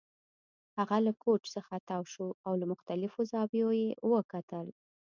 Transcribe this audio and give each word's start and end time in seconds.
هغه 0.77 0.97
له 1.05 1.11
کوچ 1.23 1.43
څخه 1.55 1.73
تاو 1.87 2.03
شو 2.13 2.27
او 2.45 2.53
له 2.61 2.65
مختلفو 2.71 3.19
زاویو 3.31 3.69
یې 3.81 3.89
وکتل 4.13 4.67